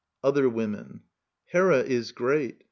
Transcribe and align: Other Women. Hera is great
Other 0.23 0.49
Women. 0.49 1.01
Hera 1.45 1.81
is 1.81 2.11
great 2.11 2.57